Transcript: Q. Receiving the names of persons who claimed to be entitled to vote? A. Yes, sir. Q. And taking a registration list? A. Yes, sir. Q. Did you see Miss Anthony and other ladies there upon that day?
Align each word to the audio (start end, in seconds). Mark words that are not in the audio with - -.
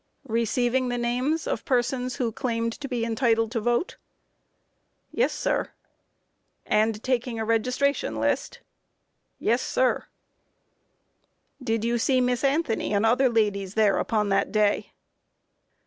Q. 0.25 0.33
Receiving 0.33 0.89
the 0.89 0.97
names 0.97 1.45
of 1.45 1.63
persons 1.63 2.15
who 2.15 2.31
claimed 2.31 2.73
to 2.79 2.87
be 2.87 3.05
entitled 3.05 3.51
to 3.51 3.59
vote? 3.61 3.97
A. 3.99 5.17
Yes, 5.17 5.31
sir. 5.31 5.65
Q. 5.65 5.71
And 6.65 7.03
taking 7.03 7.37
a 7.37 7.45
registration 7.45 8.15
list? 8.19 8.55
A. 8.55 8.59
Yes, 9.37 9.61
sir. 9.61 10.05
Q. 11.59 11.65
Did 11.65 11.83
you 11.85 11.99
see 11.99 12.19
Miss 12.19 12.43
Anthony 12.43 12.95
and 12.95 13.05
other 13.05 13.29
ladies 13.29 13.75
there 13.75 13.97
upon 13.99 14.29
that 14.29 14.51
day? 14.51 14.93